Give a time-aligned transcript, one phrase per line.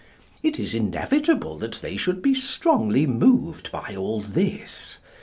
[0.41, 4.97] It is inevitable that they should be strongly moved by all this.